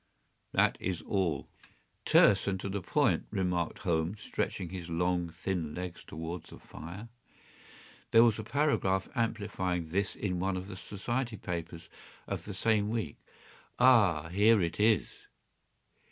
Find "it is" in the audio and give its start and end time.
14.59-15.27